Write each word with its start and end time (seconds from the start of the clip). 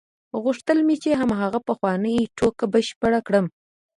غوښتل 0.43 0.77
مې 0.87 0.95
چې 1.03 1.09
هماغه 1.21 1.59
پخوانۍ 1.67 2.17
ټوکه 2.37 2.65
بشپړه 2.73 3.19
کړم. 3.27 3.45